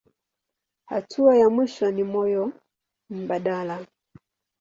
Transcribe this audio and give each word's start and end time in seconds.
Hatua 0.85 1.37
ya 1.37 1.49
mwisho 1.49 1.91
ni 1.91 2.03
moyo 2.03 2.53
mbadala. 3.09 3.87